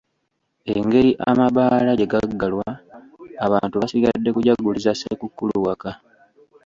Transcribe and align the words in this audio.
Engeri 0.75 1.11
amabbaala 1.29 1.91
gye 1.97 2.07
gaggalwa, 2.13 2.69
abantu 3.45 3.75
basigadde 3.81 4.29
kujaguliza 4.35 4.91
sekukkulu 4.95 5.55
waka. 5.65 5.91